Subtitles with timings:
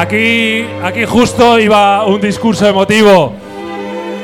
[0.00, 3.34] Aquí, aquí justo iba un discurso emotivo,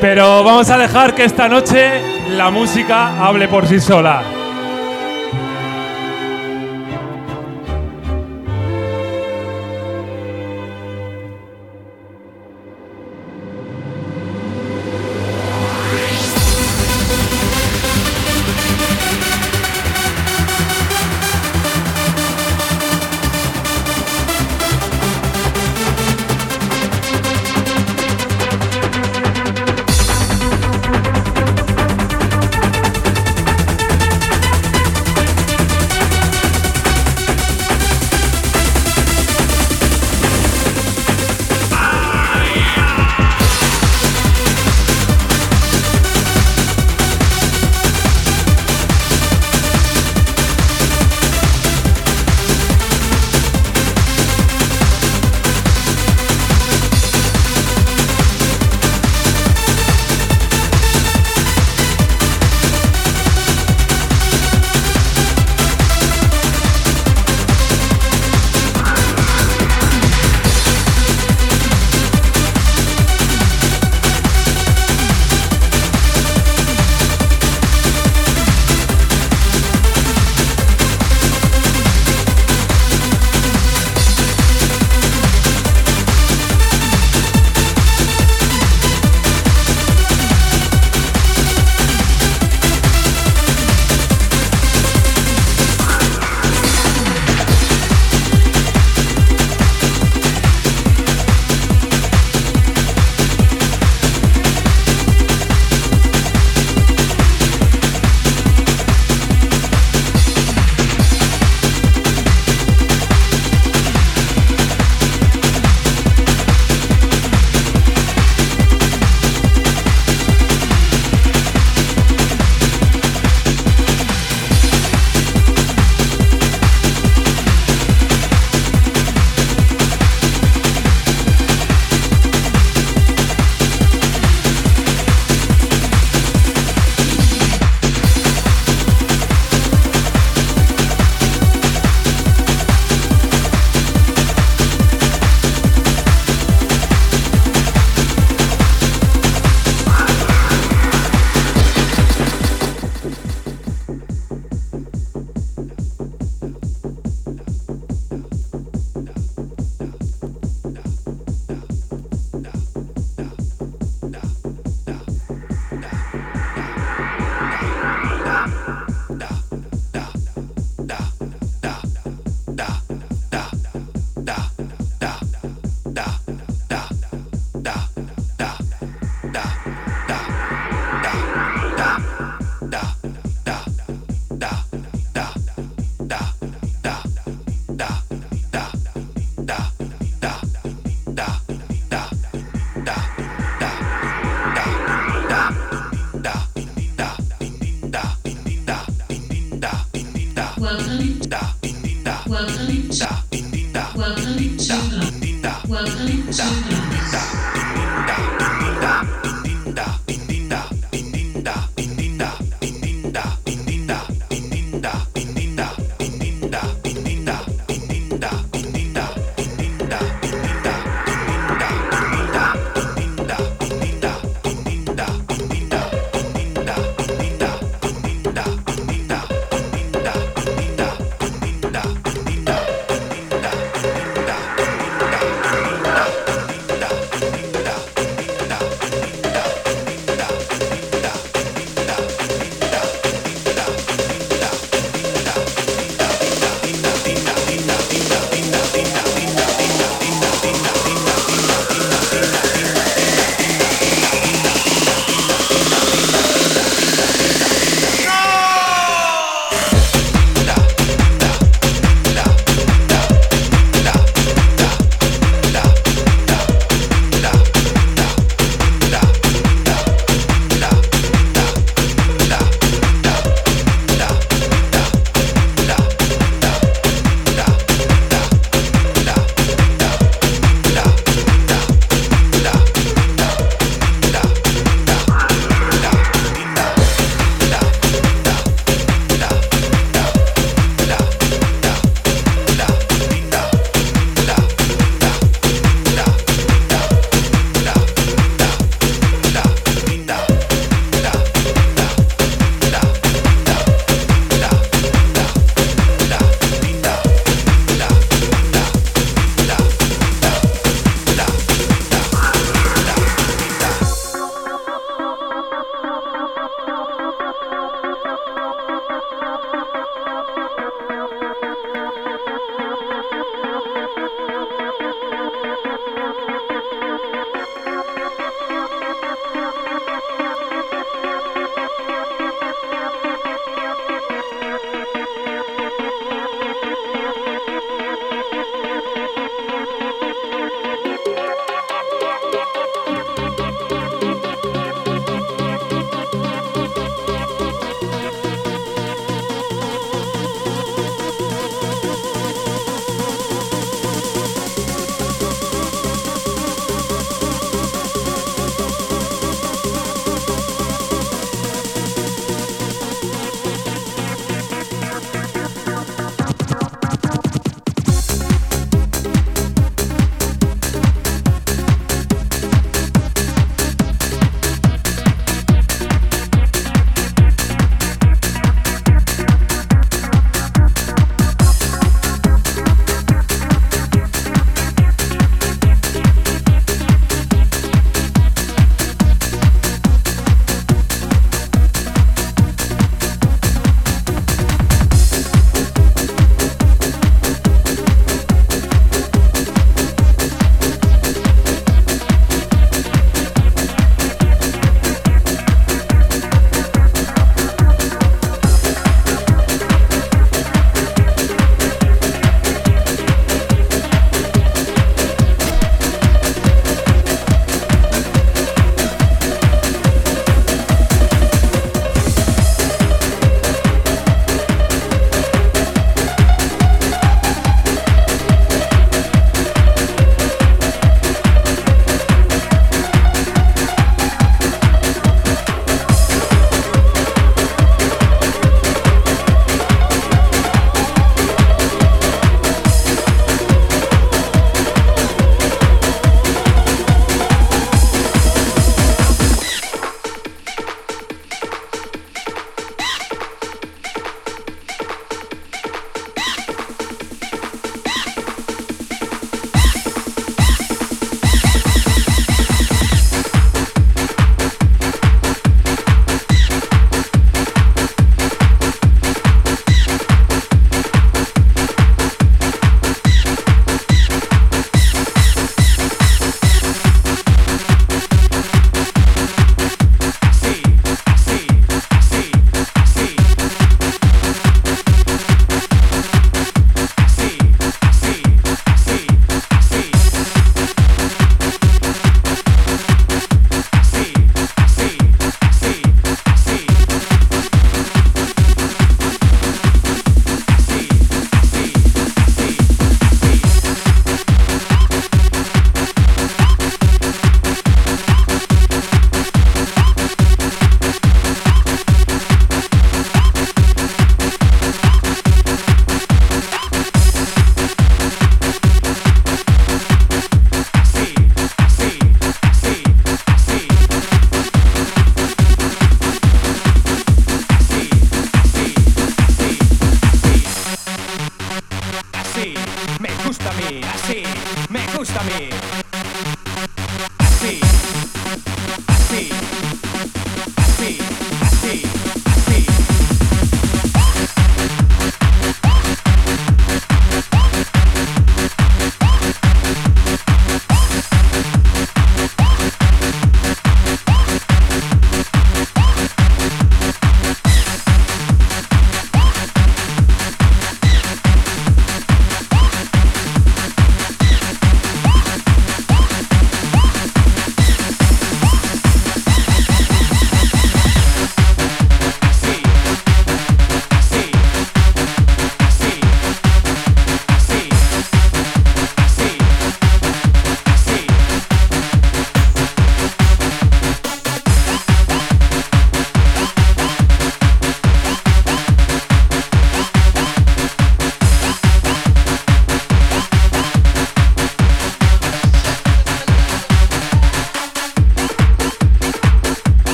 [0.00, 4.22] pero vamos a dejar que esta noche la música hable por sí sola.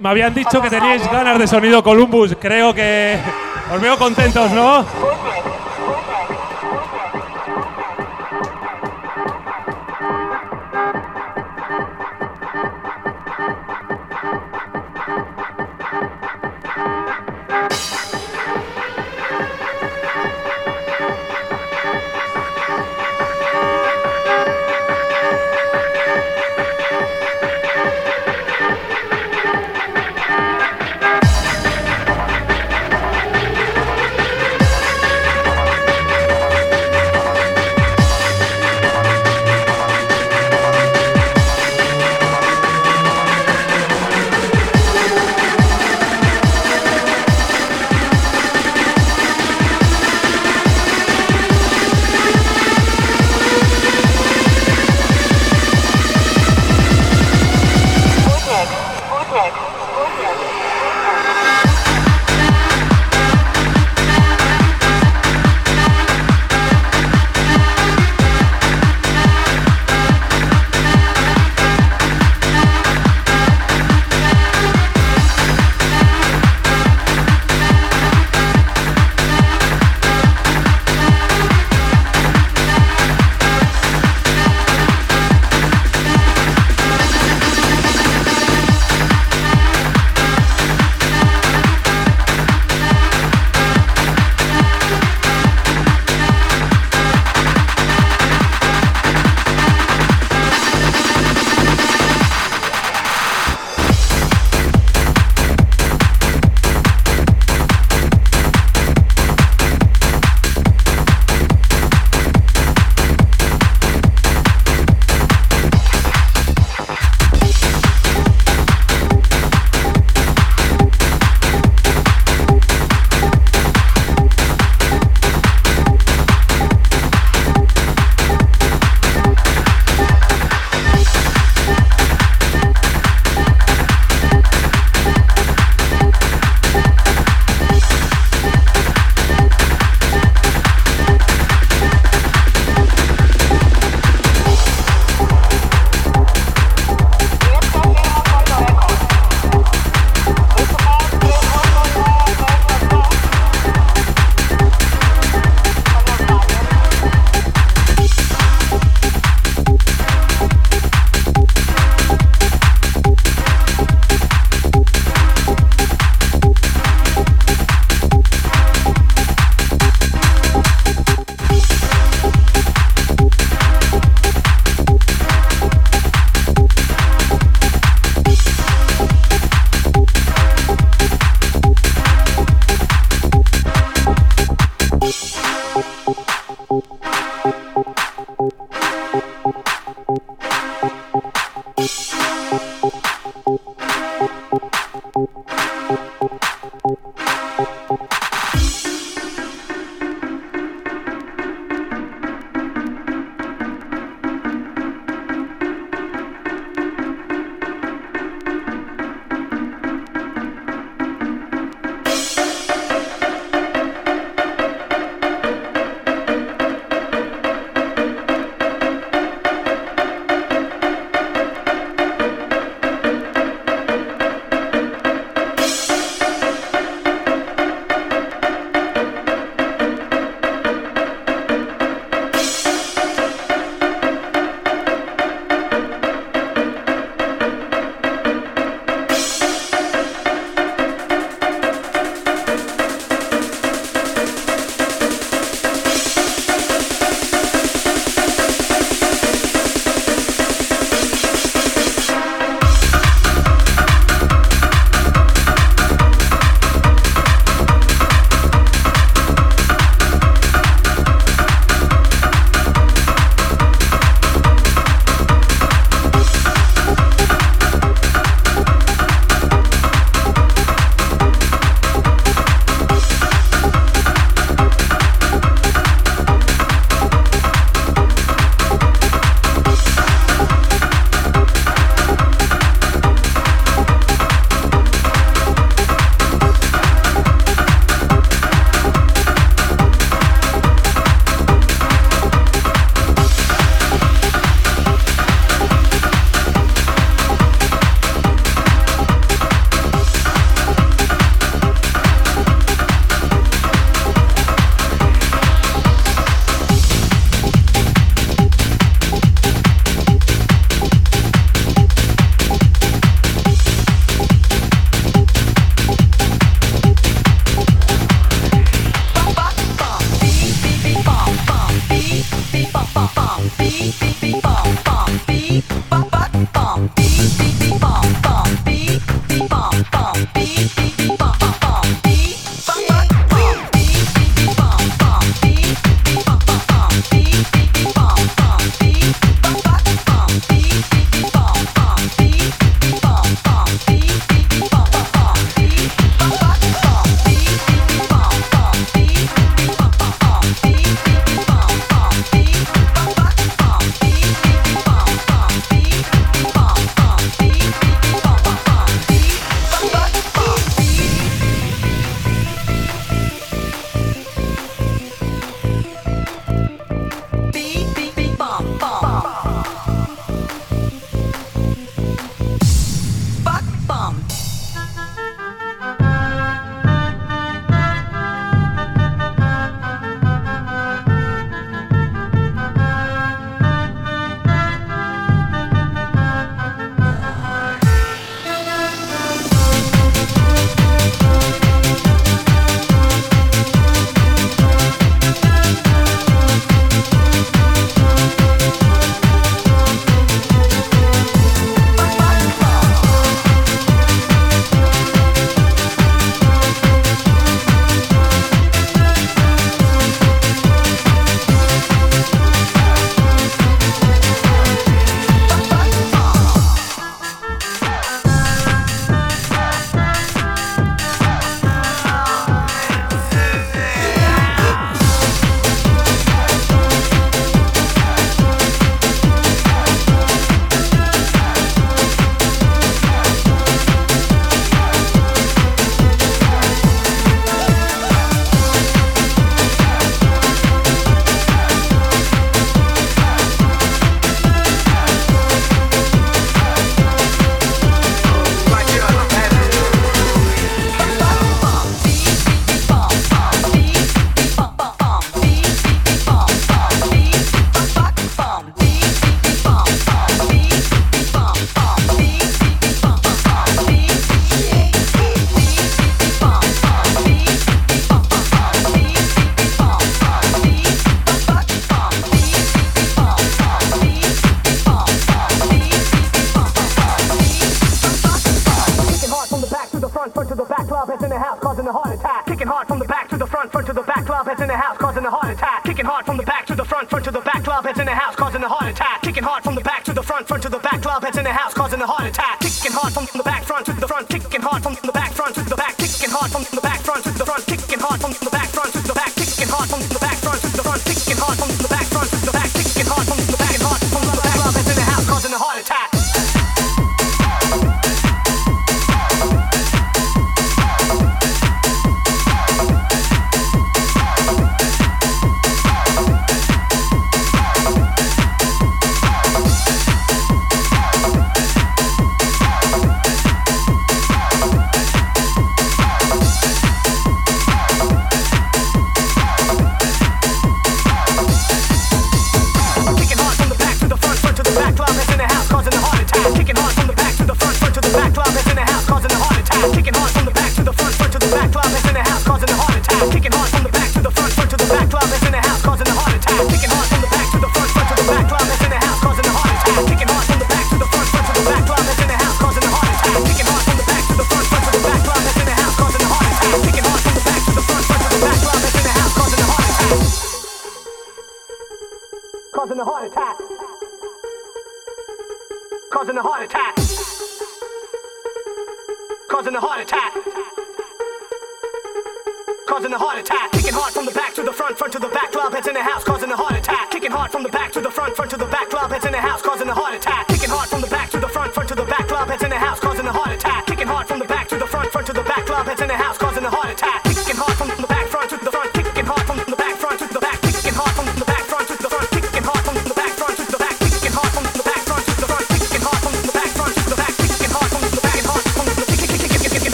[0.00, 2.36] Me, habían dicho que teníais ganas de sonido Columbus.
[2.40, 3.18] Creo que
[3.72, 4.84] os veo contentos, ¿no?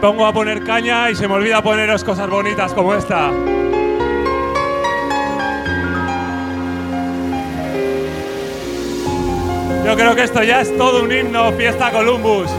[0.00, 3.30] Pongo a poner caña y se me olvida poneros cosas bonitas como esta.
[9.84, 12.50] Yo creo que esto ya es todo un himno, fiesta Columbus.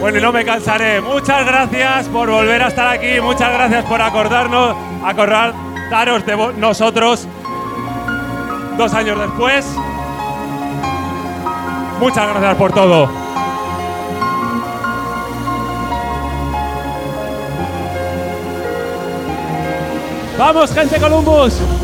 [0.00, 1.00] Bueno, y no me cansaré.
[1.00, 7.26] Muchas gracias por volver a estar aquí, muchas gracias por acordarnos, acordaros de nosotros
[8.76, 9.64] dos años después.
[12.00, 13.23] Muchas gracias por todo.
[20.36, 21.83] ¡Vamos, gente Columbus!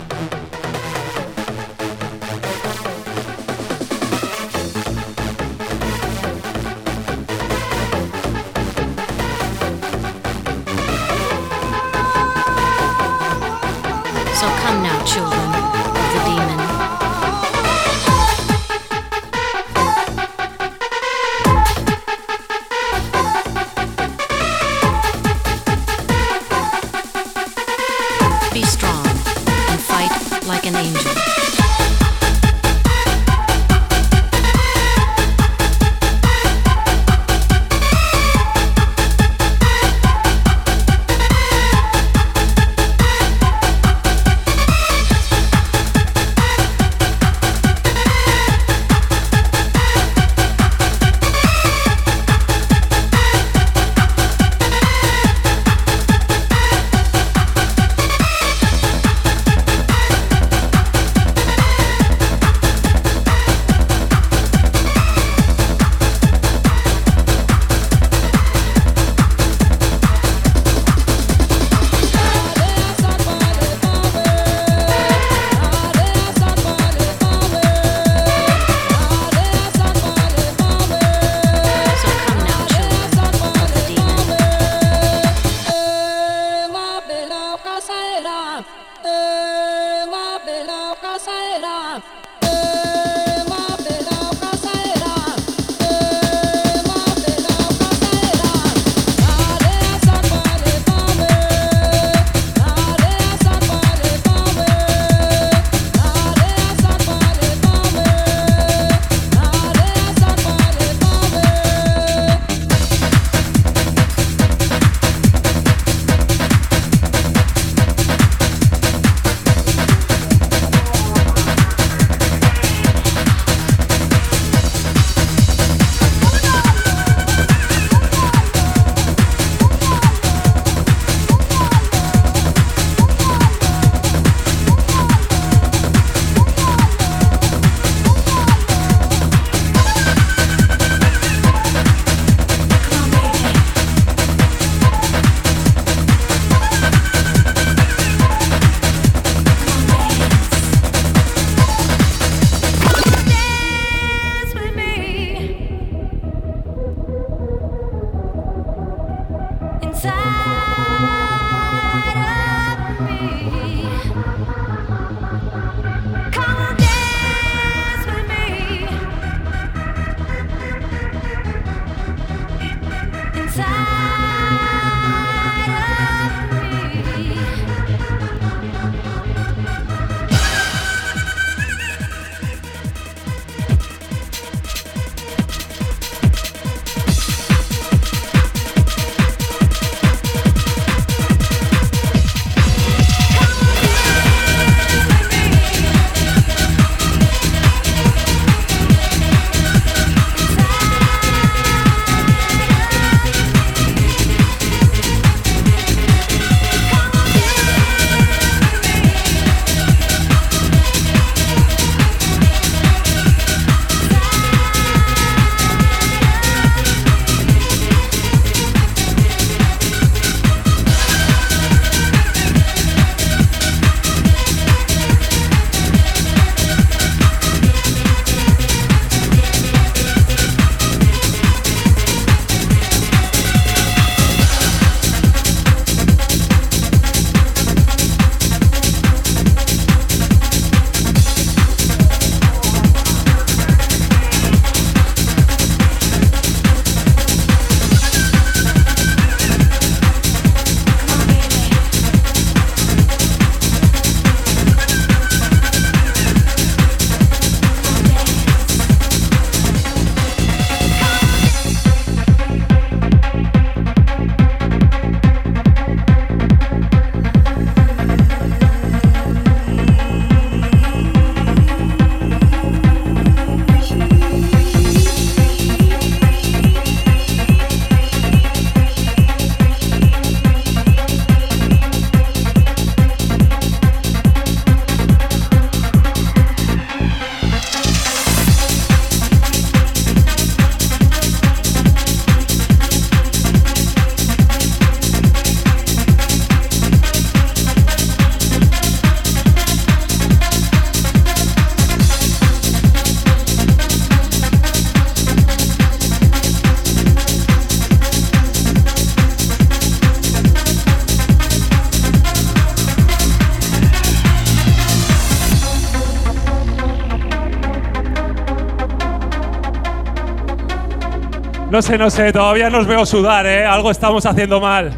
[321.71, 323.65] No sé, no sé, todavía nos veo sudar, ¿eh?
[323.65, 324.91] Algo estamos haciendo mal.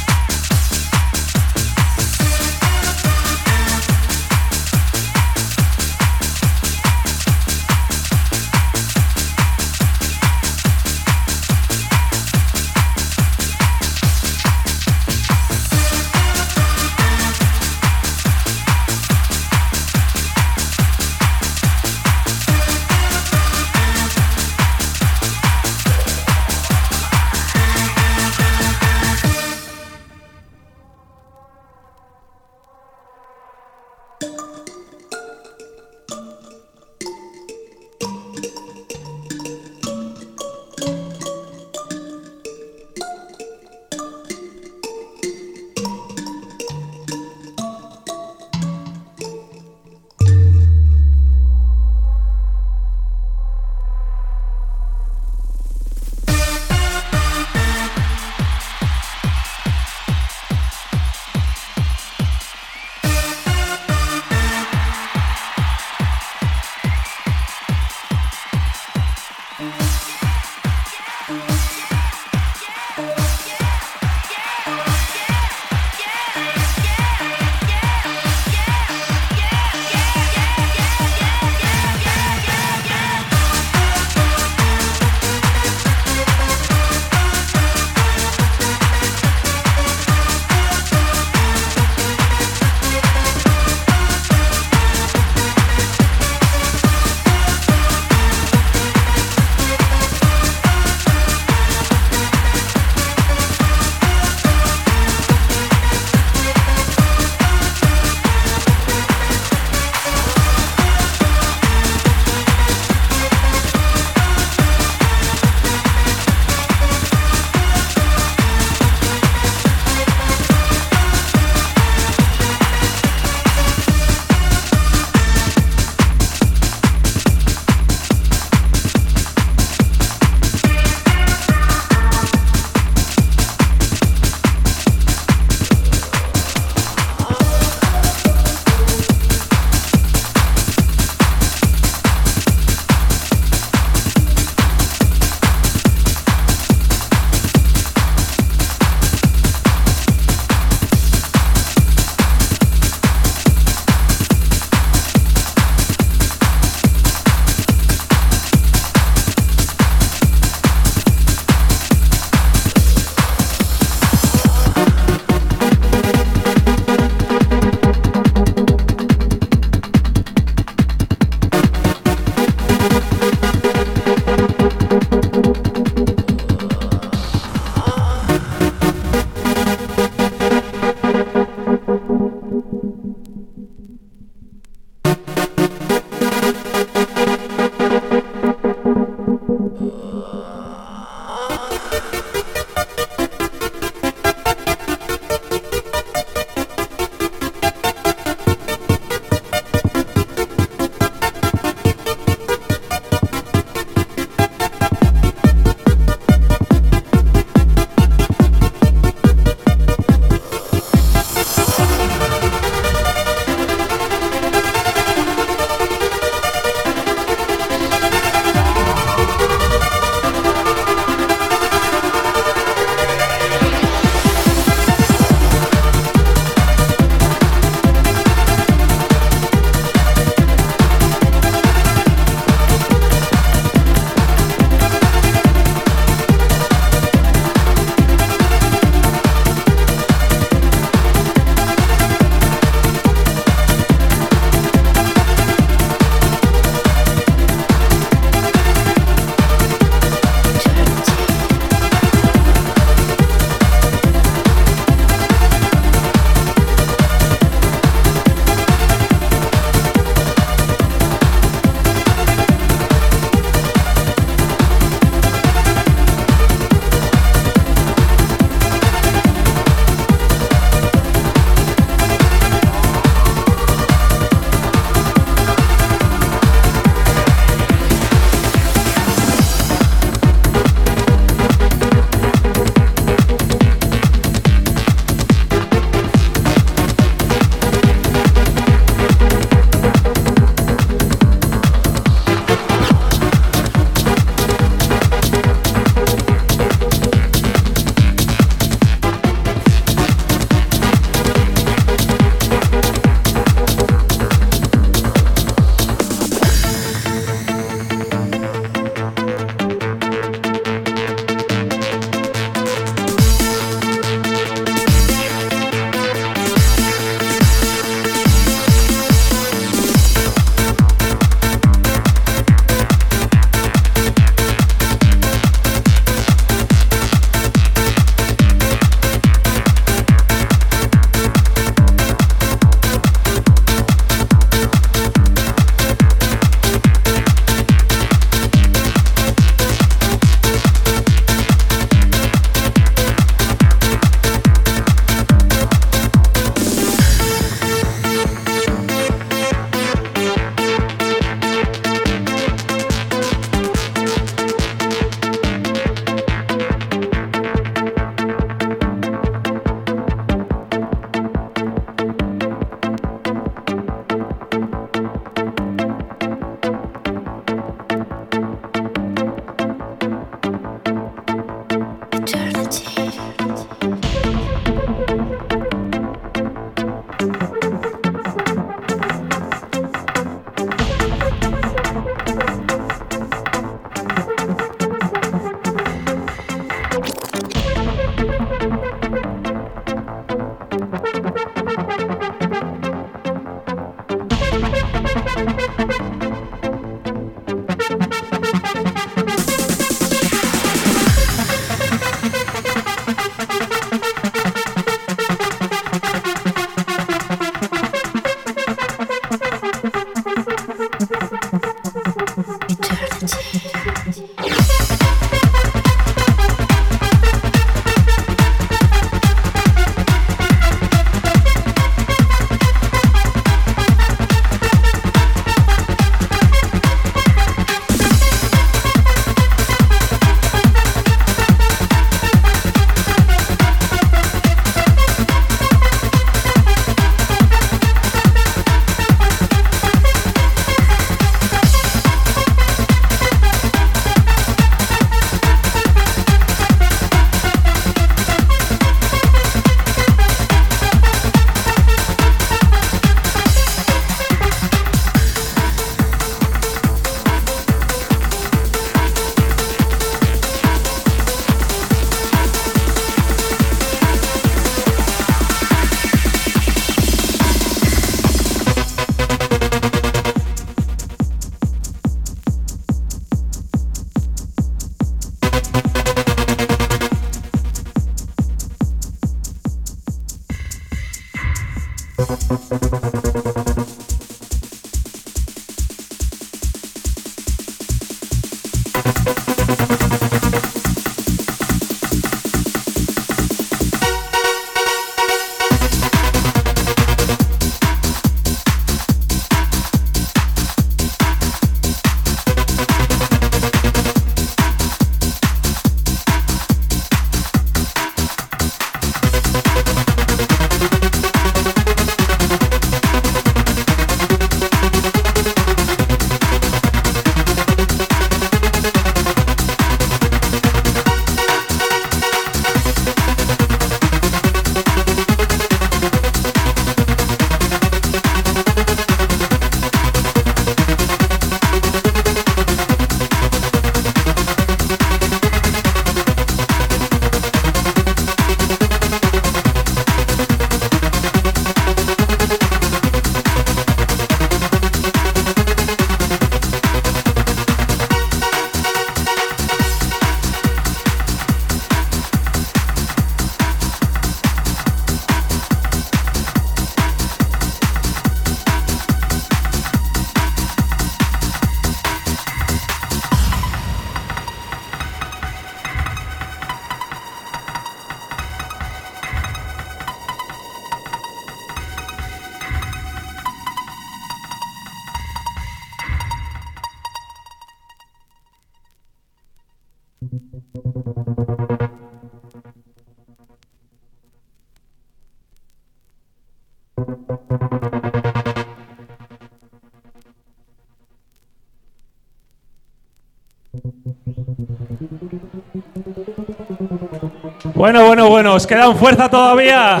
[597.86, 600.00] Bueno, bueno, bueno, os quedan fuerza todavía.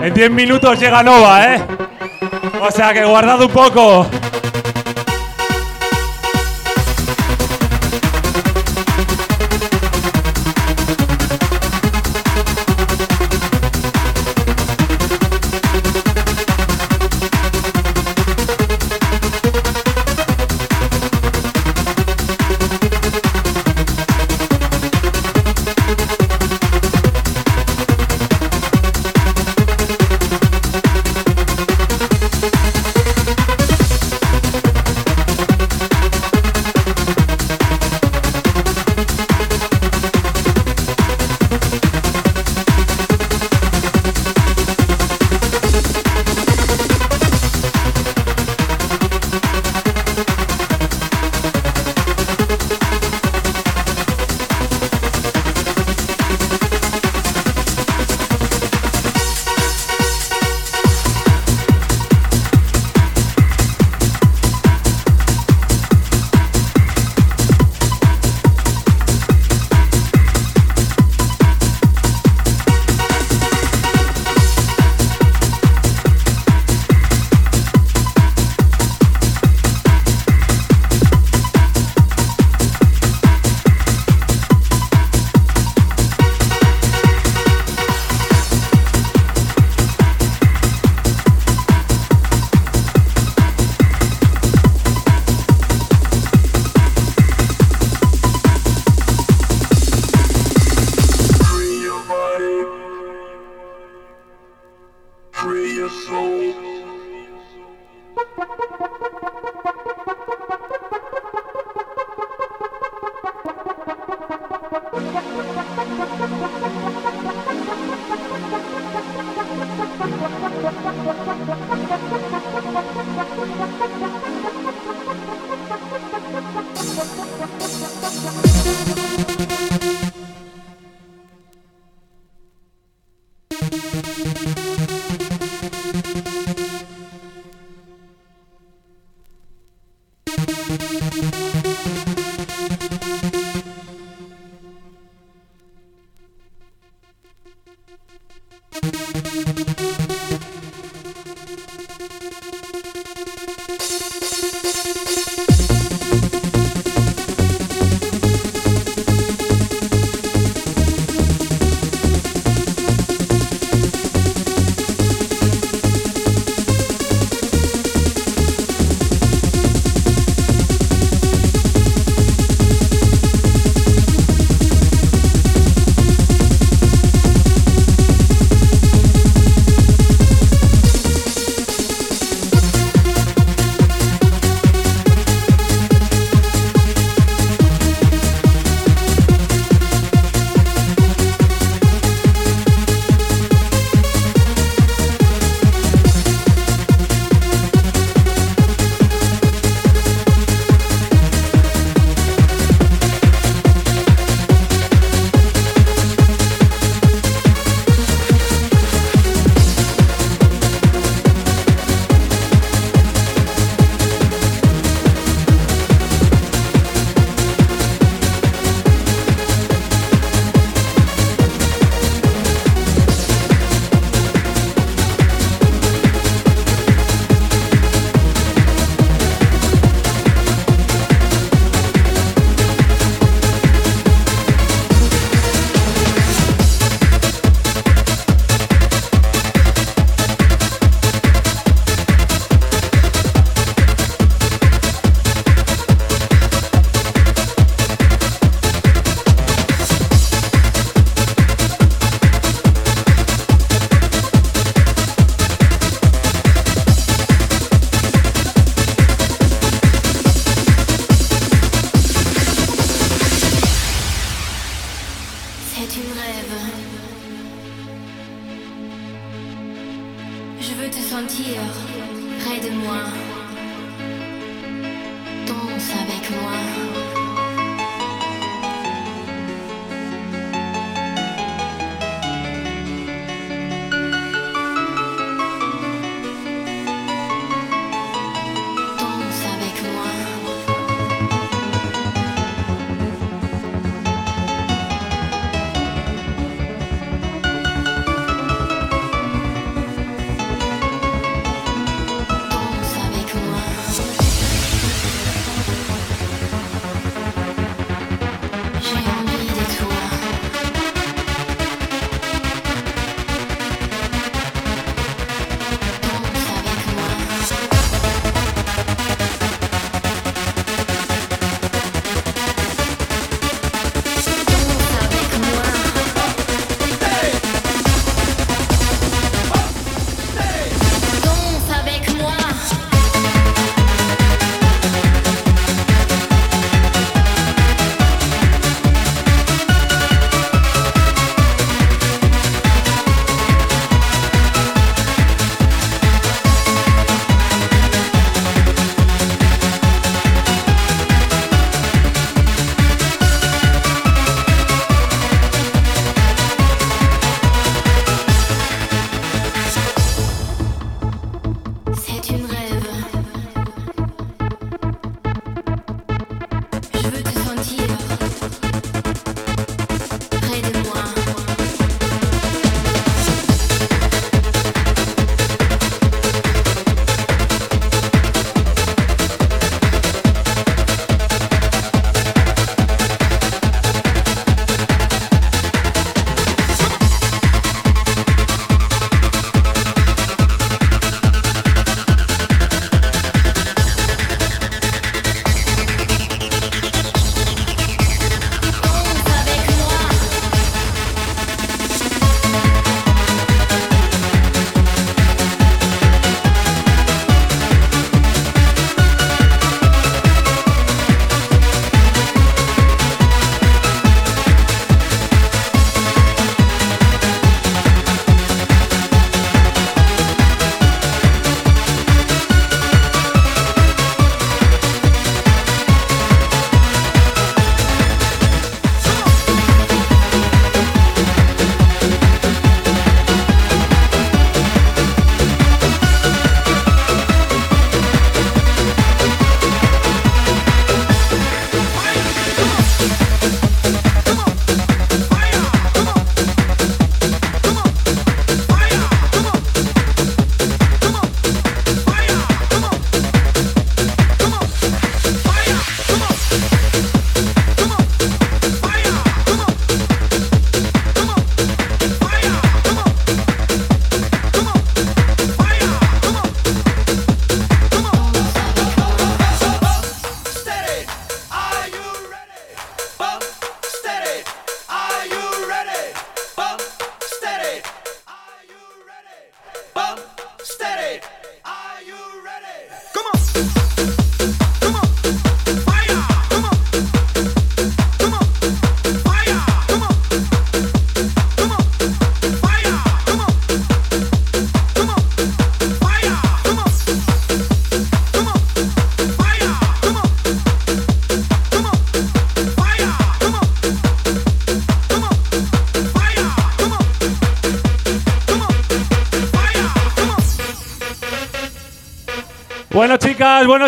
[0.00, 1.62] En 10 minutos llega Nova, ¿eh?
[2.62, 4.06] O sea que guardad un poco.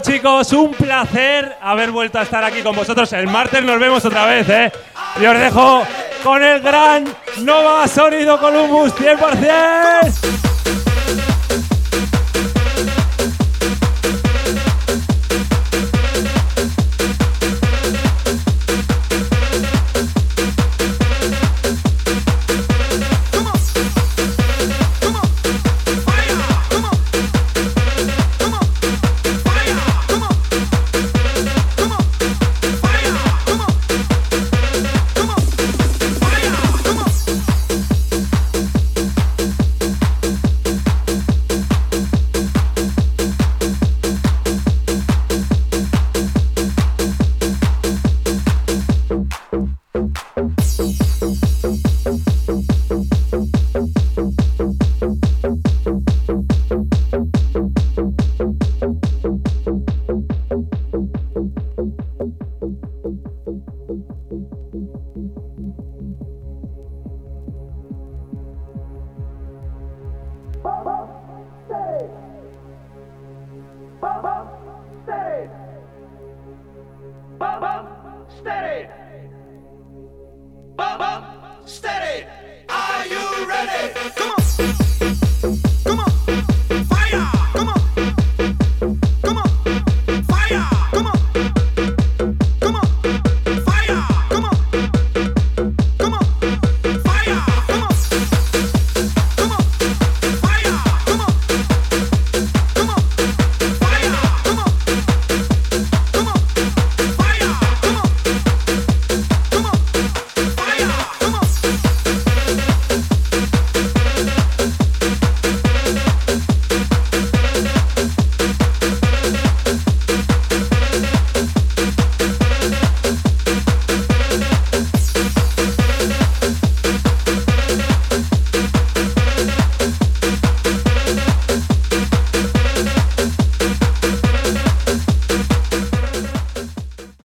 [0.01, 3.13] Chicos, un placer haber vuelto a estar aquí con vosotros.
[3.13, 4.73] El martes nos vemos otra vez, ¿eh?
[5.21, 5.83] Y os dejo
[6.23, 7.05] con el gran
[7.39, 10.48] Nova Sonido Columbus 100%.